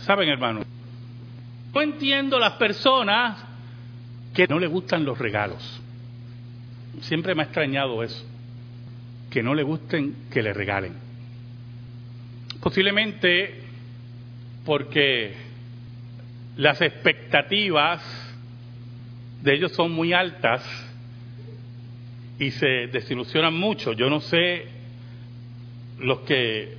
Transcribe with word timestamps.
Saben, 0.00 0.28
hermano, 0.28 0.62
no 1.74 1.82
entiendo 1.82 2.38
las 2.38 2.54
personas 2.54 3.44
que 4.34 4.46
no 4.46 4.58
le 4.58 4.66
gustan 4.66 5.04
los 5.04 5.18
regalos. 5.18 5.80
Siempre 7.02 7.34
me 7.34 7.42
ha 7.42 7.44
extrañado 7.46 8.02
eso, 8.02 8.24
que 9.30 9.42
no 9.42 9.54
le 9.54 9.62
gusten 9.62 10.14
que 10.30 10.42
le 10.42 10.52
regalen. 10.52 10.94
Posiblemente 12.60 13.62
porque 14.64 15.34
las 16.56 16.80
expectativas 16.80 18.02
de 19.42 19.54
ellos 19.54 19.72
son 19.72 19.92
muy 19.92 20.12
altas 20.12 20.62
y 22.38 22.50
se 22.50 22.88
desilusionan 22.88 23.54
mucho. 23.54 23.92
Yo 23.92 24.10
no 24.10 24.20
sé 24.20 24.66
los 25.98 26.20
que 26.20 26.76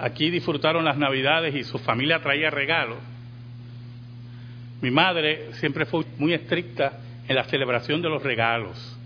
aquí 0.00 0.30
disfrutaron 0.30 0.84
las 0.84 0.96
navidades 0.96 1.54
y 1.54 1.64
su 1.64 1.78
familia 1.78 2.20
traía 2.20 2.50
regalos. 2.50 2.98
Mi 4.80 4.90
madre 4.90 5.52
siempre 5.54 5.86
fue 5.86 6.04
muy 6.18 6.32
estricta 6.34 6.98
en 7.26 7.34
la 7.34 7.44
celebración 7.44 8.00
de 8.00 8.08
los 8.08 8.22
regalos. 8.22 8.96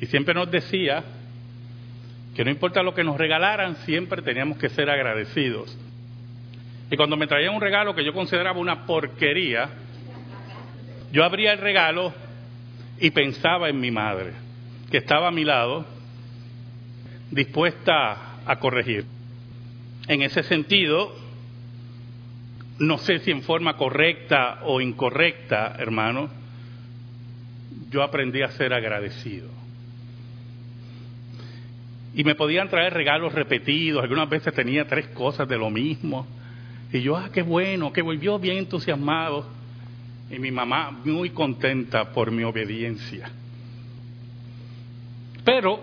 Y 0.00 0.06
siempre 0.06 0.34
nos 0.34 0.50
decía 0.50 1.04
que 2.34 2.44
no 2.44 2.50
importa 2.50 2.82
lo 2.82 2.94
que 2.94 3.04
nos 3.04 3.18
regalaran, 3.18 3.76
siempre 3.84 4.22
teníamos 4.22 4.58
que 4.58 4.68
ser 4.68 4.88
agradecidos. 4.88 5.76
Y 6.90 6.96
cuando 6.96 7.16
me 7.16 7.26
traían 7.26 7.54
un 7.54 7.60
regalo 7.60 7.94
que 7.94 8.04
yo 8.04 8.12
consideraba 8.12 8.58
una 8.58 8.86
porquería, 8.86 9.68
yo 11.12 11.24
abría 11.24 11.52
el 11.52 11.58
regalo 11.58 12.12
y 12.98 13.10
pensaba 13.10 13.68
en 13.68 13.80
mi 13.80 13.90
madre, 13.90 14.32
que 14.90 14.98
estaba 14.98 15.28
a 15.28 15.32
mi 15.32 15.44
lado, 15.44 15.84
dispuesta 17.30 18.40
a 18.46 18.56
corregir. 18.58 19.04
En 20.08 20.22
ese 20.22 20.42
sentido, 20.42 21.14
no 22.78 22.98
sé 22.98 23.20
si 23.20 23.30
en 23.30 23.42
forma 23.42 23.76
correcta 23.76 24.60
o 24.64 24.80
incorrecta, 24.80 25.76
hermano, 25.78 26.28
yo 27.90 28.02
aprendí 28.02 28.42
a 28.42 28.50
ser 28.50 28.72
agradecido. 28.72 29.48
Y 32.14 32.24
me 32.24 32.34
podían 32.34 32.68
traer 32.68 32.92
regalos 32.92 33.32
repetidos, 33.32 34.02
algunas 34.02 34.28
veces 34.28 34.52
tenía 34.54 34.86
tres 34.86 35.08
cosas 35.08 35.48
de 35.48 35.56
lo 35.56 35.70
mismo. 35.70 36.26
Y 36.92 37.00
yo, 37.00 37.16
ah, 37.16 37.30
qué 37.32 37.42
bueno, 37.42 37.92
que 37.92 38.02
volvió 38.02 38.38
bien 38.38 38.58
entusiasmado. 38.58 39.46
Y 40.30 40.38
mi 40.38 40.50
mamá 40.50 40.90
muy 41.04 41.30
contenta 41.30 42.12
por 42.12 42.30
mi 42.30 42.42
obediencia. 42.42 43.30
Pero 45.44 45.80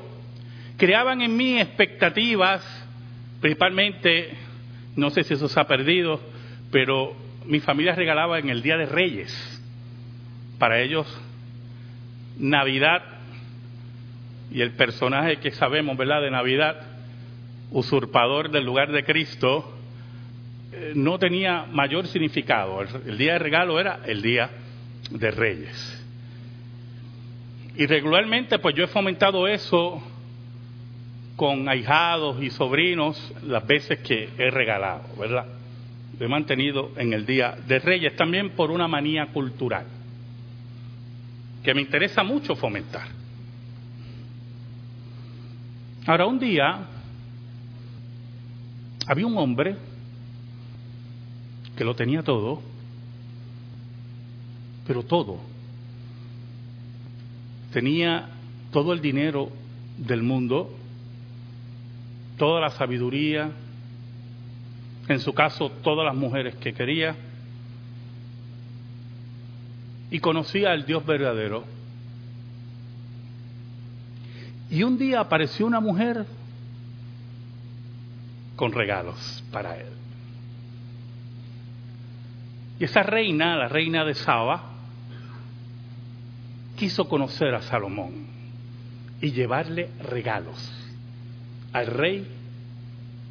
creaban 0.77 1.21
en 1.21 1.35
mí 1.35 1.59
expectativas, 1.59 2.63
principalmente, 3.41 4.31
no 4.95 5.09
sé 5.09 5.23
si 5.23 5.33
eso 5.33 5.47
se 5.47 5.59
ha 5.59 5.67
perdido, 5.67 6.19
pero 6.71 7.15
mi 7.45 7.59
familia 7.59 7.95
regalaba 7.95 8.39
en 8.39 8.49
el 8.49 8.61
Día 8.61 8.77
de 8.77 8.85
Reyes. 8.85 9.61
Para 10.57 10.81
ellos, 10.81 11.07
Navidad 12.37 13.03
y 14.51 14.61
el 14.61 14.71
personaje 14.71 15.37
que 15.37 15.51
sabemos, 15.51 15.97
¿verdad?, 15.97 16.21
de 16.21 16.31
Navidad, 16.31 16.81
usurpador 17.71 18.49
del 18.49 18.65
lugar 18.65 18.91
de 18.91 19.03
Cristo, 19.03 19.75
eh, 20.71 20.93
no 20.95 21.19
tenía 21.19 21.65
mayor 21.71 22.07
significado. 22.07 22.81
El, 22.81 23.17
día 23.17 23.33
de 23.33 23.39
regalo 23.39 23.79
era 23.79 23.99
el 24.05 24.21
día 24.21 24.49
de 25.11 25.31
Reyes. 25.31 25.95
Y 27.75 27.85
regularmente, 27.85 28.59
pues 28.59 28.75
yo 28.75 28.83
he 28.83 28.87
fomentado 28.87 29.47
eso 29.47 30.01
con 31.39 31.69
ahijados 31.69 32.43
y 32.43 32.49
sobrinos 32.49 33.33
las 33.43 33.65
veces 33.65 33.99
que 33.99 34.27
he 34.37 34.51
regalado, 34.51 35.03
¿verdad? 35.17 35.45
Lo 36.19 36.25
he 36.25 36.27
mantenido 36.27 36.91
en 36.97 37.13
el 37.13 37.25
Día 37.25 37.57
de 37.65 37.79
Reyes 37.79 38.13
también 38.17 38.49
por 38.57 38.71
una 38.71 38.89
manía 38.89 39.27
cultural 39.27 39.85
que 41.63 41.73
me 41.73 41.79
interesa 41.79 42.23
mucho 42.23 42.57
fomentar. 42.57 43.07
Ahora, 46.07 46.25
un 46.25 46.39
día 46.39 46.77
había 49.07 49.25
un 49.25 49.37
hombre 49.37 49.77
que 51.77 51.85
lo 51.85 51.95
tenía 51.95 52.21
todo, 52.21 52.61
pero 54.85 55.03
todo. 55.03 55.39
Tenía 57.71 58.27
todo 58.73 58.91
el 58.91 58.99
dinero 58.99 59.49
del 59.97 60.21
mundo, 60.21 60.75
toda 62.39 62.61
la 62.61 62.71
sabiduría, 62.71 63.51
en 65.07 65.19
su 65.19 65.33
caso 65.33 65.69
todas 65.83 66.05
las 66.05 66.15
mujeres 66.15 66.55
que 66.55 66.73
quería, 66.73 67.15
y 70.09 70.19
conocía 70.19 70.71
al 70.71 70.85
Dios 70.85 71.05
verdadero. 71.05 71.65
Y 74.71 74.81
un 74.81 74.97
día 74.97 75.19
apareció 75.19 75.67
una 75.67 75.79
mujer 75.79 76.25
con 78.55 78.71
regalos 78.71 79.43
para 79.51 79.77
él. 79.77 79.87
Y 82.79 82.85
esa 82.85 83.03
reina, 83.03 83.57
la 83.57 83.67
reina 83.67 84.05
de 84.05 84.15
Saba, 84.15 84.63
quiso 86.77 87.09
conocer 87.09 87.53
a 87.53 87.61
Salomón 87.63 88.27
y 89.21 89.31
llevarle 89.31 89.89
regalos 90.01 90.78
al 91.73 91.87
rey 91.87 92.27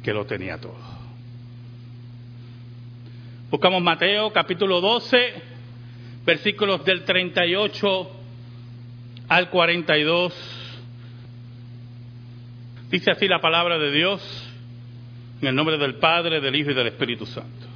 que 0.03 0.13
lo 0.13 0.25
tenía 0.25 0.57
todo. 0.57 0.77
Buscamos 3.49 3.81
Mateo 3.81 4.31
capítulo 4.31 4.79
12, 4.79 5.17
versículos 6.25 6.85
del 6.85 7.03
38 7.03 8.11
al 9.27 9.49
42. 9.49 10.33
Dice 12.91 13.11
así 13.11 13.27
la 13.27 13.39
palabra 13.39 13.77
de 13.77 13.91
Dios, 13.91 14.47
en 15.41 15.47
el 15.47 15.55
nombre 15.55 15.77
del 15.77 15.95
Padre, 15.95 16.41
del 16.41 16.55
Hijo 16.55 16.71
y 16.71 16.75
del 16.75 16.87
Espíritu 16.87 17.25
Santo. 17.25 17.67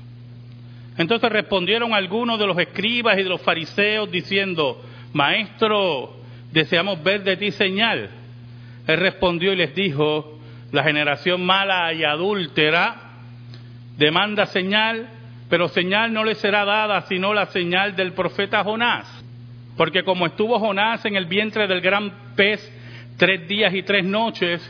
Entonces 0.98 1.32
respondieron 1.32 1.94
algunos 1.94 2.38
de 2.38 2.46
los 2.46 2.58
escribas 2.58 3.18
y 3.18 3.24
de 3.24 3.30
los 3.30 3.42
fariseos 3.42 4.12
diciendo, 4.12 4.80
Maestro, 5.14 6.16
deseamos 6.52 7.02
ver 7.04 7.24
de 7.24 7.38
ti 7.38 7.52
señal. 7.52 8.10
Él 8.86 8.98
respondió 9.00 9.54
y 9.54 9.56
les 9.56 9.74
dijo, 9.74 10.33
la 10.74 10.84
generación 10.84 11.46
mala 11.46 11.94
y 11.94 12.04
adúltera 12.04 12.96
demanda 13.96 14.48
señal, 14.48 15.08
pero 15.48 15.68
señal 15.68 16.12
no 16.12 16.24
le 16.24 16.34
será 16.34 16.66
dada 16.66 17.04
sino 17.04 17.32
la 17.32 17.46
señal 17.46 17.96
del 17.96 18.14
profeta 18.14 18.64
Jonás. 18.64 19.08
Porque 19.78 20.04
como 20.04 20.26
estuvo 20.26 20.60
Jonás 20.60 21.06
en 21.06 21.16
el 21.16 21.28
vientre 21.28 21.68
del 21.68 21.80
gran 21.80 22.12
pez 22.36 22.60
tres 23.18 23.48
días 23.48 23.72
y 23.76 23.84
tres 23.84 24.04
noches, 24.04 24.68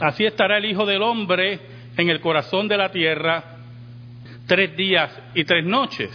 así 0.00 0.26
estará 0.26 0.58
el 0.58 0.64
Hijo 0.64 0.84
del 0.84 1.02
Hombre 1.02 1.60
en 1.96 2.10
el 2.10 2.20
corazón 2.20 2.66
de 2.66 2.76
la 2.76 2.90
tierra 2.90 3.44
tres 4.48 4.76
días 4.76 5.16
y 5.32 5.44
tres 5.44 5.64
noches. 5.64 6.10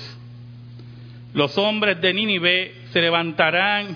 Los 1.33 1.57
hombres 1.57 2.01
de 2.01 2.13
Nínive 2.13 2.73
se 2.91 2.99
levantarán 2.99 3.95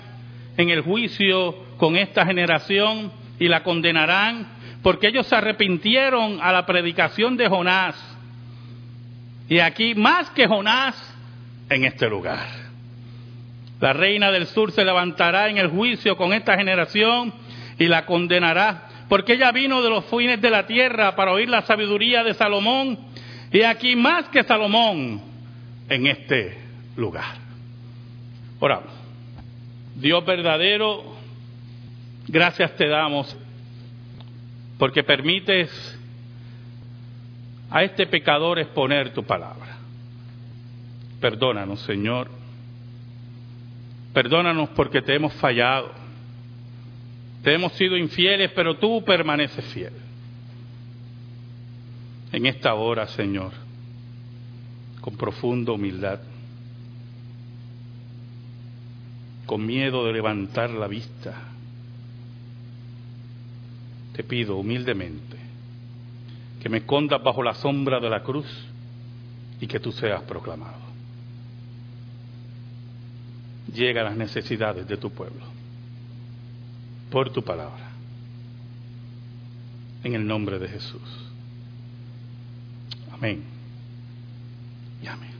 en 0.56 0.70
el 0.70 0.80
juicio 0.80 1.54
con 1.76 1.94
esta 1.94 2.24
generación 2.24 3.12
y 3.38 3.48
la 3.48 3.62
condenarán 3.62 4.56
porque 4.82 5.08
ellos 5.08 5.26
se 5.26 5.36
arrepintieron 5.36 6.40
a 6.40 6.52
la 6.52 6.66
predicación 6.66 7.36
de 7.36 7.48
Jonás. 7.48 7.96
Y 9.48 9.58
aquí 9.60 9.94
más 9.94 10.30
que 10.30 10.46
Jonás 10.46 10.94
en 11.68 11.84
este 11.84 12.08
lugar. 12.08 12.46
La 13.80 13.92
reina 13.92 14.30
del 14.30 14.46
sur 14.46 14.72
se 14.72 14.84
levantará 14.84 15.48
en 15.48 15.58
el 15.58 15.68
juicio 15.68 16.16
con 16.16 16.32
esta 16.32 16.56
generación 16.56 17.32
y 17.78 17.86
la 17.86 18.06
condenará, 18.06 18.88
porque 19.08 19.34
ella 19.34 19.52
vino 19.52 19.82
de 19.82 19.90
los 19.90 20.04
fines 20.06 20.40
de 20.40 20.50
la 20.50 20.66
tierra 20.66 21.14
para 21.14 21.32
oír 21.32 21.48
la 21.48 21.62
sabiduría 21.62 22.24
de 22.24 22.34
Salomón 22.34 22.98
y 23.52 23.62
aquí 23.62 23.94
más 23.94 24.28
que 24.28 24.42
Salomón 24.42 25.22
en 25.88 26.06
este 26.06 26.58
lugar. 26.96 27.36
Oramos. 28.58 28.92
Dios 29.94 30.24
verdadero, 30.24 31.16
gracias 32.26 32.74
te 32.76 32.88
damos 32.88 33.36
porque 34.78 35.02
permites 35.02 35.70
a 37.70 37.82
este 37.82 38.06
pecador 38.06 38.58
exponer 38.58 39.12
tu 39.12 39.24
palabra. 39.24 39.78
Perdónanos, 41.20 41.80
Señor. 41.80 42.30
Perdónanos 44.14 44.70
porque 44.70 45.02
te 45.02 45.14
hemos 45.14 45.34
fallado. 45.34 45.90
Te 47.42 47.54
hemos 47.54 47.72
sido 47.72 47.96
infieles, 47.96 48.50
pero 48.54 48.76
tú 48.76 49.04
permaneces 49.04 49.64
fiel 49.66 49.92
en 52.32 52.46
esta 52.46 52.74
hora, 52.74 53.06
Señor, 53.08 53.52
con 55.00 55.16
profunda 55.16 55.72
humildad, 55.72 56.20
con 59.46 59.64
miedo 59.64 60.04
de 60.06 60.12
levantar 60.12 60.70
la 60.70 60.86
vista. 60.86 61.34
Te 64.18 64.24
pido 64.24 64.56
humildemente 64.56 65.36
que 66.60 66.68
me 66.68 66.78
escondas 66.78 67.22
bajo 67.22 67.40
la 67.40 67.54
sombra 67.54 68.00
de 68.00 68.10
la 68.10 68.24
cruz 68.24 68.48
y 69.60 69.66
que 69.68 69.78
tú 69.78 69.92
seas 69.92 70.22
proclamado. 70.22 70.80
Llega 73.72 74.00
a 74.00 74.04
las 74.06 74.16
necesidades 74.16 74.88
de 74.88 74.96
tu 74.96 75.10
pueblo 75.10 75.44
por 77.12 77.30
tu 77.30 77.44
palabra. 77.44 77.92
En 80.02 80.16
el 80.16 80.26
nombre 80.26 80.58
de 80.58 80.66
Jesús. 80.66 81.30
Amén. 83.12 83.44
Y 85.00 85.06
amén. 85.06 85.30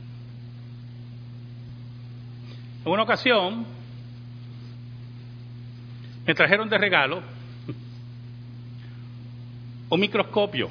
En 2.85 2.91
una 2.93 3.03
ocasión 3.03 3.65
me 6.25 6.33
trajeron 6.33 6.69
de 6.69 6.77
regalo 6.77 7.38
un 9.89 9.99
microscopio. 9.99 10.69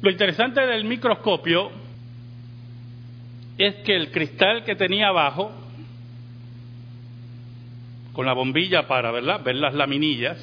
Lo 0.00 0.10
interesante 0.10 0.60
del 0.60 0.84
microscopio 0.84 1.70
es 3.56 3.74
que 3.76 3.96
el 3.96 4.10
cristal 4.12 4.64
que 4.64 4.76
tenía 4.76 5.08
abajo, 5.08 5.50
con 8.12 8.26
la 8.26 8.32
bombilla 8.32 8.86
para 8.86 9.10
ver 9.10 9.24
las 9.24 9.74
laminillas, 9.74 10.38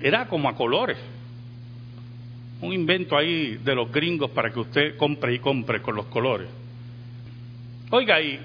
era 0.00 0.26
como 0.26 0.48
a 0.48 0.54
colores. 0.54 0.98
Un 2.60 2.72
invento 2.72 3.16
ahí 3.16 3.58
de 3.62 3.74
los 3.74 3.90
gringos 3.90 4.30
para 4.30 4.50
que 4.50 4.60
usted 4.60 4.96
compre 4.96 5.34
y 5.34 5.38
compre 5.38 5.80
con 5.80 5.94
los 5.96 6.06
colores. 6.06 6.48
Oiga, 7.90 8.20
y, 8.20 8.38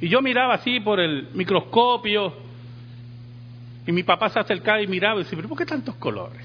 y 0.00 0.08
yo 0.08 0.20
miraba 0.20 0.54
así 0.54 0.80
por 0.80 1.00
el 1.00 1.28
microscopio 1.34 2.43
y 3.86 3.92
mi 3.92 4.02
papá 4.02 4.30
se 4.30 4.38
acercaba 4.38 4.80
y 4.80 4.86
miraba 4.86 5.20
y 5.20 5.24
decía, 5.24 5.36
¿pero 5.36 5.48
por 5.48 5.58
qué 5.58 5.66
tantos 5.66 5.96
colores? 5.96 6.42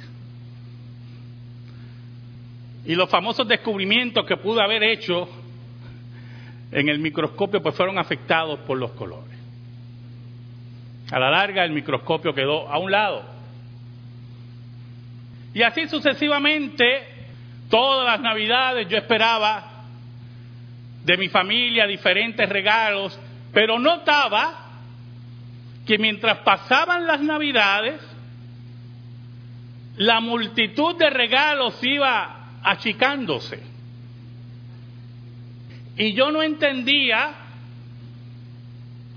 Y 2.86 2.96
los 2.96 3.10
famosos 3.10 3.48
descubrimientos 3.48 4.26
que 4.26 4.38
pude 4.38 4.62
haber 4.62 4.84
hecho 4.84 5.30
en 6.72 6.90
el 6.90 7.00
microscopio 7.00 7.62
pues 7.62 7.76
fueron 7.76 7.98
afectados 7.98 8.60
por 8.60 8.78
los 8.78 8.92
colores. 8.92 9.38
A 11.12 11.20
la 11.20 11.32
larga 11.32 11.64
el 11.64 11.72
microscopio 11.72 12.34
quedó 12.34 12.70
a 12.70 12.78
un 12.78 12.92
lado. 12.92 13.24
Y 15.54 15.64
así 15.64 15.88
sucesivamente, 15.88 16.86
todas 17.70 18.06
las 18.06 18.22
navidades 18.22 18.88
yo 18.88 18.98
esperaba 18.98 19.86
de 21.04 21.18
mi 21.18 21.30
familia 21.30 21.88
diferentes 21.88 22.48
regalos, 22.48 23.20
pero 23.52 23.80
notaba 23.80 24.69
que 25.90 25.98
mientras 25.98 26.38
pasaban 26.42 27.08
las 27.08 27.20
navidades, 27.20 28.00
la 29.98 30.20
multitud 30.20 30.96
de 31.00 31.10
regalos 31.10 31.80
iba 31.82 32.60
achicándose. 32.62 33.60
Y 35.98 36.14
yo 36.14 36.30
no 36.32 36.44
entendía 36.44 37.32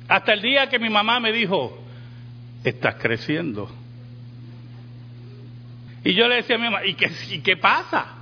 hasta 0.09 0.33
el 0.33 0.41
día 0.41 0.71
que 0.71 0.79
mi 0.79 0.89
mamá 0.89 1.21
me 1.21 1.31
dijo, 1.31 1.79
estás 2.65 2.95
creciendo. 2.95 3.71
Y 6.05 6.15
yo 6.15 6.27
le 6.27 6.37
decía 6.37 6.57
a 6.57 6.59
mi 6.59 6.65
mamá, 6.65 6.87
¿y 6.87 6.95
qué, 6.95 7.13
¿y 7.33 7.41
qué 7.41 7.59
pasa? 7.59 8.17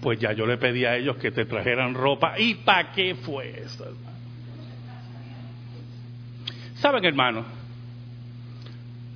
pues 0.00 0.20
ya 0.20 0.32
yo 0.32 0.46
le 0.46 0.58
pedí 0.58 0.84
a 0.84 0.96
ellos 0.96 1.16
que 1.16 1.30
te 1.30 1.44
trajeran 1.46 1.94
ropa. 1.94 2.38
¿Y 2.38 2.56
para 2.56 2.92
qué 2.92 3.14
fue 3.14 3.58
eso, 3.64 3.84
hermano? 3.84 4.13
¿Saben, 6.84 7.02
hermano? 7.02 7.46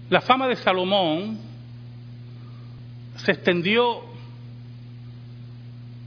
La 0.08 0.22
fama 0.22 0.48
de 0.48 0.56
Salomón 0.56 1.38
se 3.16 3.32
extendió 3.32 4.04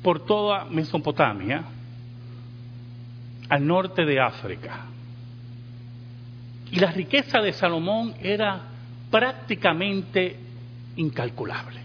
por 0.02 0.26
toda 0.26 0.66
Mesopotamia, 0.66 1.64
al 3.48 3.68
norte 3.68 4.06
de 4.06 4.20
África. 4.20 4.86
Y 6.72 6.80
la 6.80 6.90
riqueza 6.90 7.38
de 7.42 7.54
Salomón 7.54 8.16
era 8.24 8.64
prácticamente 9.12 10.40
incalculable. 10.96 11.80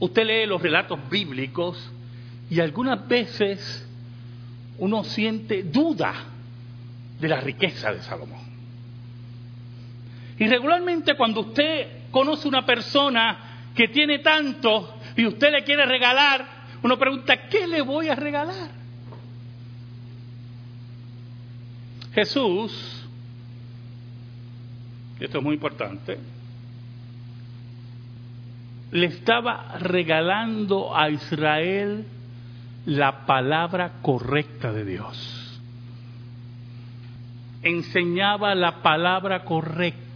Usted 0.00 0.26
lee 0.26 0.46
los 0.46 0.60
relatos 0.60 0.98
bíblicos 1.08 1.88
y 2.50 2.58
algunas 2.58 3.06
veces 3.06 3.88
uno 4.78 5.04
siente 5.04 5.62
duda 5.62 6.14
de 7.20 7.28
la 7.28 7.40
riqueza 7.40 7.92
de 7.92 8.02
Salomón. 8.02 8.41
Y 10.42 10.48
regularmente 10.48 11.14
cuando 11.14 11.42
usted 11.42 12.10
conoce 12.10 12.48
una 12.48 12.66
persona 12.66 13.68
que 13.76 13.86
tiene 13.86 14.18
tanto 14.18 14.98
y 15.16 15.24
usted 15.24 15.52
le 15.52 15.62
quiere 15.62 15.86
regalar, 15.86 16.44
uno 16.82 16.98
pregunta, 16.98 17.46
¿qué 17.48 17.68
le 17.68 17.80
voy 17.80 18.08
a 18.08 18.16
regalar? 18.16 18.70
Jesús, 22.12 23.06
esto 25.20 25.38
es 25.38 25.44
muy 25.44 25.54
importante, 25.54 26.18
le 28.90 29.06
estaba 29.06 29.78
regalando 29.78 30.96
a 30.96 31.08
Israel 31.08 32.04
la 32.86 33.26
palabra 33.26 33.92
correcta 34.02 34.72
de 34.72 34.84
Dios. 34.84 35.60
Enseñaba 37.62 38.56
la 38.56 38.82
palabra 38.82 39.44
correcta. 39.44 40.11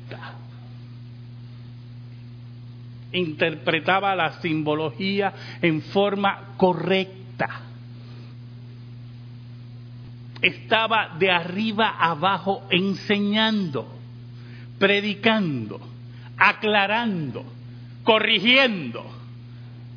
Interpretaba 3.17 4.15
la 4.15 4.41
simbología 4.41 5.33
en 5.63 5.83
forma 5.83 6.55
correcta. 6.57 7.63
Estaba 10.43 11.17
de 11.19 11.31
arriba 11.31 11.97
abajo 11.99 12.67
enseñando, 12.71 13.89
predicando, 14.79 15.81
aclarando 16.37 17.57
corrigiendo. 18.07 19.05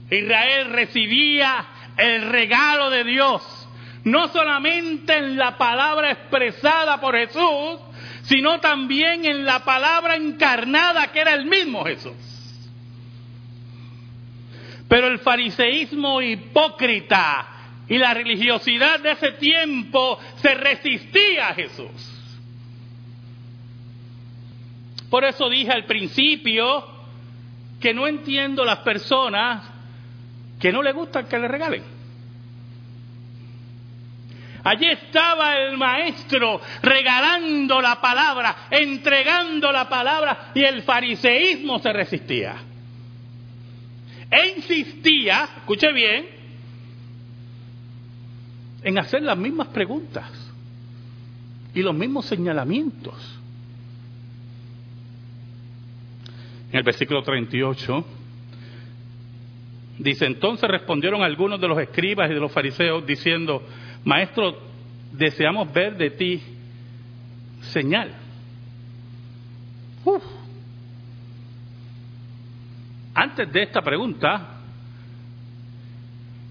Israel 0.10 0.72
recibía 0.72 1.66
el 1.96 2.24
regalo 2.30 2.90
de 2.90 3.06
Dios, 3.06 3.70
no 4.04 4.28
solamente 4.30 5.16
en 5.16 5.38
la 5.38 5.58
palabra 5.58 6.12
expresada 6.12 7.00
por 7.00 7.16
Jesús, 7.16 7.80
sino 8.24 8.60
también 8.60 9.24
en 9.24 9.46
la 9.46 9.64
palabra 9.64 10.16
encarnada 10.16 11.12
que 11.12 11.20
era 11.20 11.36
el 11.36 11.46
mismo 11.46 11.86
Jesús. 11.86 12.14
Pero 14.90 15.08
el 15.08 15.20
fariseísmo 15.20 16.20
hipócrita 16.20 17.48
y 17.88 17.98
la 17.98 18.14
religiosidad 18.14 19.00
de 19.00 19.12
ese 19.12 19.34
tiempo 19.34 20.20
se 20.42 20.56
resistía 20.56 21.50
a 21.50 21.54
Jesús. 21.54 22.16
Por 25.12 25.24
eso 25.24 25.48
dije 25.48 25.72
al 25.72 25.86
principio 25.86 26.86
que 27.80 27.94
no 27.94 28.08
entiendo 28.08 28.66
las 28.66 28.80
personas 28.80 29.64
que 30.60 30.72
no 30.72 30.82
le 30.82 30.92
gustan 30.92 31.28
que 31.28 31.38
le 31.38 31.48
regalen. 31.48 31.84
Allí 34.64 34.88
estaba 34.90 35.56
el 35.58 35.78
maestro 35.78 36.60
regalando 36.82 37.80
la 37.80 38.02
palabra, 38.02 38.68
entregando 38.72 39.72
la 39.72 39.88
palabra 39.88 40.52
y 40.56 40.64
el 40.64 40.82
fariseísmo 40.82 41.80
se 41.80 41.94
resistía. 41.94 42.69
E 44.32 44.58
insistía, 44.58 45.50
escuche 45.58 45.92
bien, 45.92 46.26
en 48.84 48.98
hacer 48.98 49.24
las 49.24 49.38
mismas 49.38 49.68
preguntas 49.70 50.30
y 51.74 51.82
los 51.82 51.96
mismos 51.96 52.26
señalamientos. 52.26 53.40
en 56.72 56.78
el 56.78 56.84
versículo 56.84 57.24
38, 57.24 58.06
dice, 59.98 60.26
entonces 60.26 60.70
respondieron 60.70 61.24
algunos 61.24 61.60
de 61.60 61.68
los 61.68 61.80
escribas 61.80 62.30
y 62.30 62.34
de 62.34 62.40
los 62.40 62.52
fariseos 62.52 63.06
diciendo, 63.06 63.64
maestro, 64.04 64.56
deseamos 65.12 65.72
ver 65.74 65.98
de 65.98 66.12
ti 66.12 66.42
señal. 67.62 68.14
Antes 73.22 73.52
de 73.52 73.64
esta 73.64 73.82
pregunta, 73.82 74.62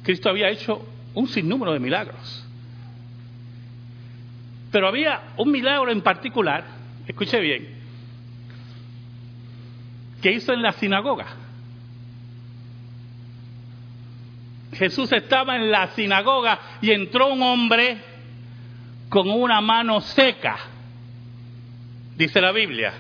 Cristo 0.03 0.29
había 0.29 0.51
hecho 0.51 0.87
un 1.15 1.27
sinnúmero 1.27 1.73
de 1.73 1.81
milagros. 1.81 2.47
Pero 4.71 4.87
había 4.87 5.33
un 5.39 5.51
milagro 5.51 5.91
en 5.91 6.03
particular, 6.03 6.67
escuche 7.07 7.41
bien, 7.41 7.79
¿Qué 10.21 10.33
hizo 10.33 10.53
en 10.53 10.61
la 10.61 10.73
sinagoga. 10.73 11.27
Jesús 14.75 15.11
estaba 15.13 15.57
en 15.57 15.71
la 15.71 15.87
sinagoga 15.93 16.59
y 16.83 16.91
entró 16.91 17.29
un 17.29 17.41
hombre 17.41 17.97
con 19.09 19.31
una 19.31 19.63
mano 19.63 20.03
seca, 20.03 20.59
dice 22.15 22.43
la 22.43 22.53
Biblia, 22.53 22.93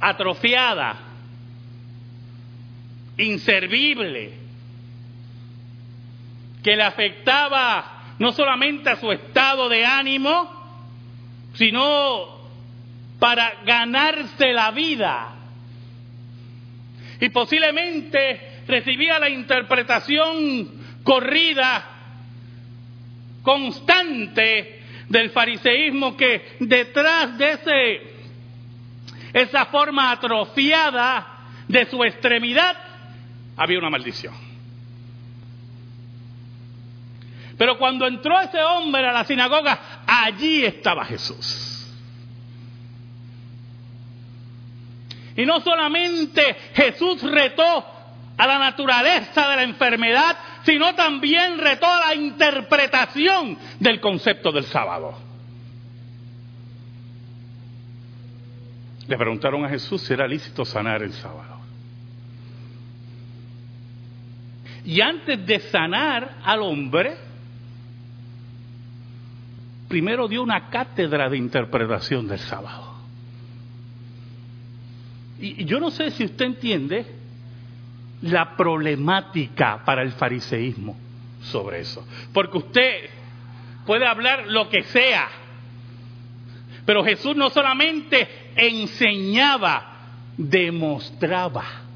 atrofiada. 0.00 1.09
Inservible, 3.24 4.32
que 6.62 6.76
le 6.76 6.82
afectaba 6.82 8.14
no 8.18 8.32
solamente 8.32 8.90
a 8.90 8.96
su 8.96 9.10
estado 9.12 9.68
de 9.68 9.84
ánimo, 9.84 10.50
sino 11.54 12.40
para 13.18 13.62
ganarse 13.64 14.52
la 14.52 14.70
vida. 14.70 15.34
Y 17.20 17.28
posiblemente 17.30 18.62
recibía 18.66 19.18
la 19.18 19.28
interpretación 19.28 21.02
corrida, 21.02 21.84
constante 23.42 24.80
del 25.08 25.30
fariseísmo 25.30 26.16
que 26.16 26.56
detrás 26.60 27.36
de 27.36 27.52
ese, 27.52 28.00
esa 29.32 29.66
forma 29.66 30.12
atrofiada 30.12 31.38
de 31.68 31.86
su 31.86 32.02
extremidad 32.04 32.89
había 33.60 33.78
una 33.78 33.90
maldición. 33.90 34.32
Pero 37.58 37.76
cuando 37.76 38.06
entró 38.06 38.40
ese 38.40 38.62
hombre 38.62 39.06
a 39.06 39.12
la 39.12 39.24
sinagoga, 39.24 40.02
allí 40.06 40.64
estaba 40.64 41.04
Jesús. 41.04 41.86
Y 45.36 45.44
no 45.44 45.60
solamente 45.60 46.56
Jesús 46.72 47.22
retó 47.22 47.84
a 48.38 48.46
la 48.46 48.58
naturaleza 48.58 49.50
de 49.50 49.56
la 49.56 49.62
enfermedad, 49.64 50.38
sino 50.64 50.94
también 50.94 51.58
retó 51.58 51.86
a 51.86 52.06
la 52.06 52.14
interpretación 52.14 53.58
del 53.78 54.00
concepto 54.00 54.52
del 54.52 54.64
sábado. 54.64 55.18
Le 59.06 59.18
preguntaron 59.18 59.66
a 59.66 59.68
Jesús 59.68 60.00
si 60.00 60.14
era 60.14 60.26
lícito 60.26 60.64
sanar 60.64 61.02
el 61.02 61.12
sábado. 61.12 61.49
Y 64.90 65.00
antes 65.02 65.46
de 65.46 65.60
sanar 65.60 66.38
al 66.42 66.62
hombre, 66.62 67.16
primero 69.88 70.26
dio 70.26 70.42
una 70.42 70.68
cátedra 70.68 71.30
de 71.30 71.36
interpretación 71.36 72.26
del 72.26 72.40
sábado. 72.40 72.96
Y 75.38 75.64
yo 75.64 75.78
no 75.78 75.92
sé 75.92 76.10
si 76.10 76.24
usted 76.24 76.44
entiende 76.44 77.06
la 78.22 78.56
problemática 78.56 79.84
para 79.84 80.02
el 80.02 80.10
fariseísmo 80.10 80.96
sobre 81.40 81.82
eso. 81.82 82.04
Porque 82.32 82.58
usted 82.58 83.10
puede 83.86 84.08
hablar 84.08 84.48
lo 84.48 84.68
que 84.68 84.82
sea, 84.82 85.28
pero 86.84 87.04
Jesús 87.04 87.36
no 87.36 87.48
solamente 87.50 88.28
enseñaba, 88.56 89.98
demostraba. 90.36 91.89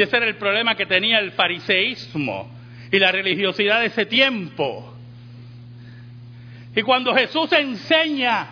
Y 0.00 0.02
ese 0.02 0.16
era 0.16 0.28
el 0.28 0.36
problema 0.36 0.74
que 0.74 0.86
tenía 0.86 1.18
el 1.18 1.32
fariseísmo 1.32 2.50
y 2.90 2.98
la 2.98 3.12
religiosidad 3.12 3.80
de 3.80 3.88
ese 3.88 4.06
tiempo. 4.06 4.96
Y 6.74 6.80
cuando 6.80 7.14
Jesús 7.14 7.52
enseña 7.52 8.48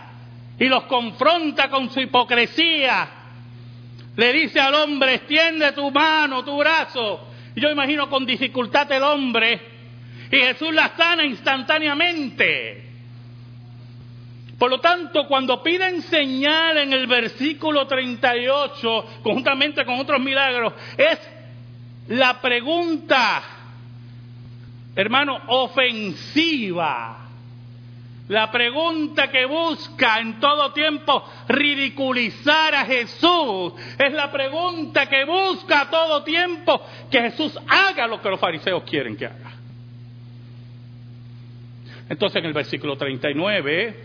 y 0.58 0.66
los 0.66 0.82
confronta 0.82 1.70
con 1.70 1.88
su 1.88 2.00
hipocresía, 2.00 3.08
le 4.14 4.32
dice 4.34 4.60
al 4.60 4.74
hombre, 4.74 5.14
extiende 5.14 5.72
tu 5.72 5.90
mano, 5.90 6.44
tu 6.44 6.54
brazo. 6.58 7.28
Y 7.56 7.62
yo 7.62 7.70
imagino 7.70 8.10
con 8.10 8.26
dificultad 8.26 8.92
el 8.92 9.02
hombre, 9.02 9.58
y 10.30 10.36
Jesús 10.36 10.74
la 10.74 10.90
sana 10.98 11.24
instantáneamente. 11.24 12.84
Por 14.58 14.68
lo 14.68 14.80
tanto, 14.80 15.26
cuando 15.26 15.62
pide 15.62 15.88
enseñar 15.88 16.76
en 16.76 16.92
el 16.92 17.06
versículo 17.06 17.86
38, 17.86 19.20
conjuntamente 19.22 19.86
con 19.86 19.98
otros 19.98 20.20
milagros, 20.20 20.74
es 20.98 21.37
la 22.08 22.40
pregunta, 22.40 23.42
hermano, 24.94 25.40
ofensiva 25.48 27.28
la 28.28 28.50
pregunta 28.50 29.30
que 29.30 29.46
busca 29.46 30.20
en 30.20 30.38
todo 30.38 30.72
tiempo 30.72 31.24
ridiculizar 31.48 32.74
a 32.74 32.84
Jesús 32.84 33.72
es 33.98 34.12
la 34.12 34.30
pregunta 34.30 35.06
que 35.06 35.24
busca 35.24 35.82
a 35.82 35.90
todo 35.90 36.22
tiempo 36.24 36.84
que 37.10 37.22
Jesús 37.22 37.58
haga 37.66 38.06
lo 38.06 38.20
que 38.20 38.28
los 38.28 38.38
fariseos 38.38 38.82
quieren 38.82 39.16
que 39.16 39.26
haga. 39.26 39.52
Entonces 42.10 42.40
en 42.40 42.46
el 42.46 42.52
versículo 42.52 42.98
39 42.98 44.04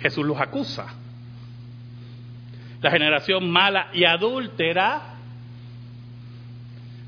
Jesús 0.00 0.26
los 0.26 0.38
acusa. 0.38 0.94
La 2.82 2.90
generación 2.90 3.48
mala 3.48 3.88
y 3.94 4.04
adúltera, 4.04 5.11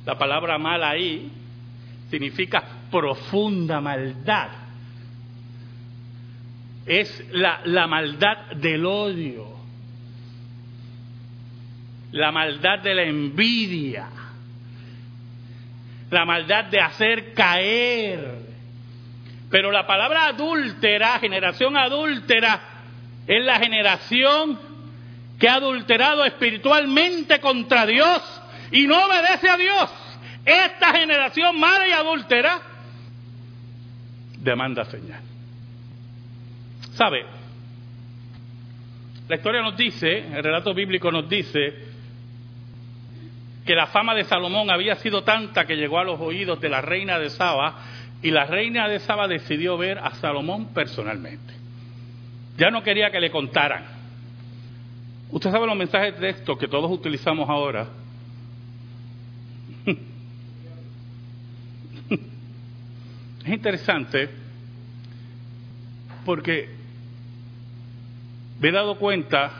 la 0.05 0.19
palabra 0.19 0.59
mala 0.59 0.91
ahí 0.91 1.31
significa 2.11 2.63
profunda 2.91 3.81
maldad. 3.81 4.49
Es 6.87 7.27
la, 7.33 7.63
la 7.65 7.87
maldad 7.87 8.53
del 8.57 8.85
odio, 8.85 9.47
la 12.13 12.31
maldad 12.31 12.81
de 12.81 12.95
la 12.95 13.03
envidia, 13.05 14.09
la 16.11 16.25
maldad 16.27 16.67
de 16.67 16.81
hacer 16.81 17.33
caer. 17.33 18.45
Pero 19.51 19.71
la 19.71 19.87
palabra 19.87 20.27
adúltera, 20.27 21.19
generación 21.19 21.77
adúltera, 21.77 22.61
es 23.27 23.43
la 23.43 23.59
generación 23.59 24.59
que 25.39 25.49
ha 25.49 25.55
adulterado 25.55 26.25
espiritualmente 26.27 27.41
contra 27.41 27.87
Dios 27.87 28.43
y 28.75 28.89
no 28.89 29.07
obedece 29.07 29.49
a 29.49 29.57
Dios. 29.57 29.91
Esta 30.45 30.93
generación 30.93 31.59
mala 31.61 31.89
y 31.89 31.93
adúltera 31.93 32.61
demanda 34.39 34.85
señal. 34.87 35.23
¿Sabe? 36.95 37.25
La 39.29 39.37
historia 39.37 39.63
nos 39.63 39.77
dice, 39.77 40.19
el 40.19 40.43
relato 40.43 40.75
bíblico 40.75 41.13
nos 41.13 41.29
dice, 41.29 41.73
que 43.65 43.77
la 43.77 43.87
fama 43.87 44.13
de 44.13 44.25
Salomón 44.25 44.69
había 44.71 44.97
sido 44.97 45.23
tanta 45.23 45.67
que 45.67 45.77
llegó 45.77 46.01
a 46.01 46.05
los 46.05 46.21
oídos 46.21 46.61
de 46.61 46.69
la 46.69 46.81
reina 46.81 47.19
de 47.21 47.31
Saba 47.31 47.77
y 48.23 48.33
la 48.33 48.45
reina 48.45 48.89
de 48.89 48.99
Saba 48.99 49.29
decidió 49.29 49.79
ver 49.79 49.99
a 49.99 50.11
Salomón 50.17 50.75
personalmente. 50.75 51.55
Ya 52.59 52.71
no 52.71 52.83
quería 52.83 53.13
que 53.13 53.21
le 53.21 53.31
contaran. 53.31 53.85
Usted 55.31 55.53
sabe 55.53 55.67
los 55.67 55.77
mensajes 55.77 56.19
de 56.19 56.33
texto 56.33 56.59
que 56.59 56.67
todos 56.67 56.91
utilizamos 56.91 57.49
ahora. 57.49 57.87
Es 63.45 63.53
interesante 63.53 64.31
porque 66.25 66.71
me 68.61 68.69
he 68.69 68.73
dado 68.73 68.97
cuenta 68.97 69.53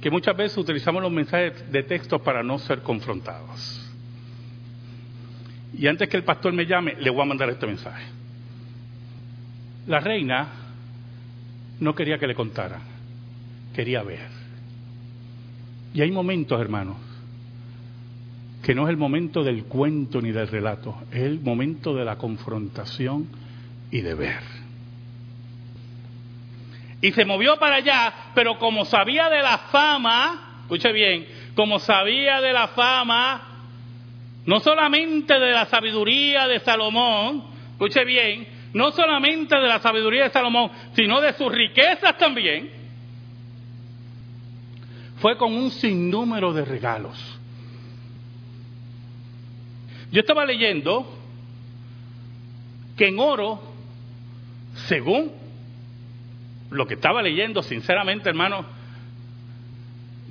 que 0.00 0.10
muchas 0.10 0.36
veces 0.36 0.58
utilizamos 0.58 1.00
los 1.00 1.12
mensajes 1.12 1.70
de 1.70 1.82
texto 1.84 2.18
para 2.18 2.42
no 2.42 2.58
ser 2.58 2.82
confrontados. 2.82 3.78
Y 5.78 5.86
antes 5.86 6.08
que 6.08 6.16
el 6.16 6.24
pastor 6.24 6.52
me 6.52 6.66
llame, 6.66 6.96
le 6.98 7.08
voy 7.10 7.22
a 7.22 7.26
mandar 7.26 7.48
este 7.50 7.66
mensaje. 7.66 8.04
La 9.86 10.00
reina 10.00 10.48
no 11.78 11.94
quería 11.94 12.18
que 12.18 12.26
le 12.26 12.34
contaran, 12.34 12.82
quería 13.74 14.02
ver. 14.02 14.28
Y 15.94 16.02
hay 16.02 16.10
momentos, 16.10 16.60
hermanos, 16.60 16.96
que 18.62 18.74
no 18.74 18.84
es 18.84 18.90
el 18.90 18.96
momento 18.96 19.42
del 19.42 19.64
cuento 19.64 20.20
ni 20.20 20.30
del 20.30 20.48
relato, 20.48 21.02
es 21.10 21.22
el 21.22 21.40
momento 21.40 21.94
de 21.94 22.04
la 22.04 22.16
confrontación 22.16 23.28
y 23.90 24.00
de 24.00 24.14
ver 24.14 24.62
y 27.02 27.10
se 27.12 27.24
movió 27.24 27.58
para 27.58 27.76
allá, 27.76 28.14
pero 28.34 28.58
como 28.58 28.84
sabía 28.84 29.28
de 29.28 29.42
la 29.42 29.58
fama, 29.58 30.60
escuche 30.62 30.92
bien, 30.92 31.26
como 31.56 31.80
sabía 31.80 32.40
de 32.40 32.52
la 32.52 32.68
fama, 32.68 33.42
no 34.46 34.60
solamente 34.60 35.34
de 35.38 35.50
la 35.50 35.66
sabiduría 35.66 36.46
de 36.46 36.60
Salomón, 36.60 37.42
escuche 37.72 38.04
bien, 38.04 38.46
no 38.72 38.92
solamente 38.92 39.56
de 39.56 39.66
la 39.66 39.80
sabiduría 39.80 40.24
de 40.24 40.30
Salomón, 40.30 40.70
sino 40.94 41.20
de 41.20 41.32
sus 41.32 41.52
riquezas 41.52 42.16
también, 42.16 42.70
fue 45.16 45.36
con 45.36 45.52
un 45.52 45.72
sinnúmero 45.72 46.52
de 46.52 46.64
regalos. 46.64 47.40
Yo 50.12 50.20
estaba 50.20 50.44
leyendo 50.44 51.06
que 52.96 53.08
en 53.08 53.18
oro, 53.18 53.60
según 54.86 55.32
lo 56.70 56.86
que 56.86 56.94
estaba 56.94 57.22
leyendo, 57.22 57.62
sinceramente, 57.62 58.28
hermano, 58.28 58.66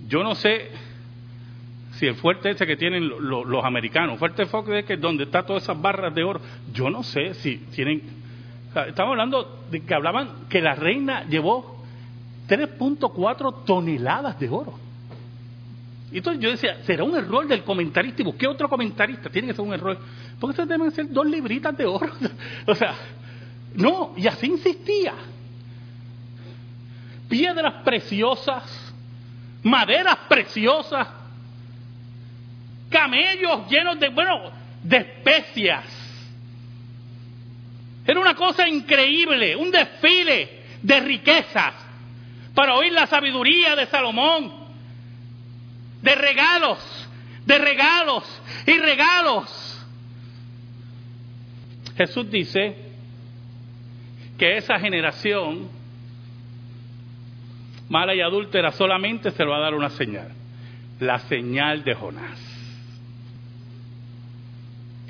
yo 0.08 0.24
no 0.24 0.36
sé 0.36 0.70
si 1.94 2.06
el 2.06 2.16
fuerte 2.16 2.52
ese 2.52 2.68
que 2.68 2.78
tienen 2.78 3.10
los, 3.10 3.66
americanos, 3.66 4.20
fuerte 4.20 4.46
Fox 4.46 4.70
es 4.70 4.86
que 4.86 4.98
donde 4.98 5.24
está 5.24 5.46
todas 5.46 5.64
esas 5.64 5.82
barras 5.82 6.14
de 6.14 6.24
oro, 6.24 6.42
yo 6.72 6.92
no 6.92 7.02
sé 7.02 7.34
si 7.36 7.58
tienen, 7.58 8.04
estamos 8.88 9.12
hablando 9.12 9.64
de 9.72 9.82
que 9.82 9.94
hablaban 9.96 10.48
que 10.48 10.62
la 10.62 10.76
reina 10.76 11.26
llevó 11.26 11.84
3.4 12.48 13.66
toneladas 13.66 14.40
de 14.40 14.50
oro. 14.50 14.74
Y 16.12 16.18
entonces 16.18 16.44
yo 16.44 16.52
decía, 16.52 16.84
¿será 16.84 17.04
un 17.04 17.16
error 17.16 17.48
del 17.48 17.64
comentarista? 17.64 18.22
Y 18.22 18.26
busqué 18.26 18.48
otro 18.48 18.68
comentarista, 18.68 19.30
tiene 19.30 19.48
que 19.48 19.54
ser 19.54 19.64
un 19.64 19.74
error. 19.74 19.98
Porque 20.40 20.54
eso 20.54 20.66
deben 20.66 20.92
ser 20.92 21.10
dos 21.10 21.26
libritas 21.26 21.76
de 21.78 21.86
oro. 21.86 22.12
o 22.68 22.76
sea, 22.76 22.96
no, 23.76 24.14
y 24.18 24.28
así 24.28 24.48
insistía. 24.48 25.14
Piedras 27.30 27.84
preciosas, 27.84 28.94
maderas 29.64 30.18
preciosas, 30.28 31.08
camellos 32.90 33.70
llenos 33.70 33.98
de, 33.98 34.10
bueno, 34.10 34.52
de 34.84 34.98
especias. 34.98 35.86
Era 38.06 38.20
una 38.20 38.36
cosa 38.36 38.68
increíble, 38.68 39.56
un 39.56 39.72
desfile 39.72 40.62
de 40.82 41.00
riquezas 41.00 41.74
para 42.54 42.76
oír 42.76 42.92
la 42.92 43.08
sabiduría 43.08 43.76
de 43.76 43.86
Salomón, 43.86 44.61
de 46.02 46.16
regalos, 46.16 47.10
de 47.46 47.58
regalos 47.58 48.42
y 48.66 48.78
regalos. 48.78 49.88
Jesús 51.96 52.30
dice 52.30 52.76
que 54.38 54.58
esa 54.58 54.80
generación 54.80 55.70
mala 57.90 58.16
y 58.16 58.22
adúltera 58.22 58.72
solamente 58.72 59.32
se 59.32 59.44
le 59.44 59.50
va 59.50 59.58
a 59.58 59.62
dar 59.62 59.76
una 59.76 59.90
señal, 59.90 60.32
la 61.00 61.20
señal 61.20 61.84
de 61.84 61.94
Jonás. 61.94 62.52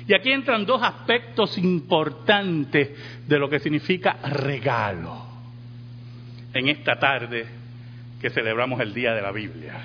Y 0.06 0.14
aquí 0.14 0.32
entran 0.32 0.66
dos 0.66 0.82
aspectos 0.82 1.56
importantes 1.58 2.90
de 3.26 3.38
lo 3.38 3.48
que 3.48 3.60
significa 3.60 4.14
regalo 4.24 5.26
en 6.52 6.68
esta 6.68 6.98
tarde 6.98 7.46
que 8.20 8.30
celebramos 8.30 8.80
el 8.80 8.92
Día 8.92 9.14
de 9.14 9.22
la 9.22 9.30
Biblia. 9.30 9.80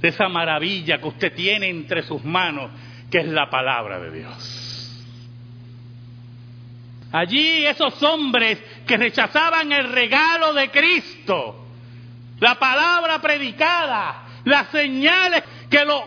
De 0.00 0.08
esa 0.08 0.28
maravilla 0.28 0.98
que 0.98 1.08
usted 1.08 1.34
tiene 1.34 1.68
entre 1.68 2.02
sus 2.02 2.24
manos, 2.24 2.70
que 3.10 3.18
es 3.18 3.26
la 3.26 3.50
palabra 3.50 3.98
de 3.98 4.10
Dios. 4.10 4.68
Allí 7.10 7.64
esos 7.64 8.02
hombres 8.02 8.58
que 8.86 8.96
rechazaban 8.96 9.72
el 9.72 9.90
regalo 9.90 10.52
de 10.52 10.70
Cristo, 10.70 11.66
la 12.38 12.56
palabra 12.56 13.18
predicada, 13.20 14.24
las 14.44 14.68
señales 14.68 15.42
que 15.70 15.84
lo 15.84 16.06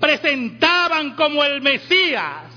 presentaban 0.00 1.14
como 1.14 1.44
el 1.44 1.60
Mesías. 1.60 2.50